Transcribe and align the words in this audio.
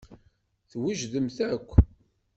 Twejdemt 0.71 1.37
akk. 1.53 1.69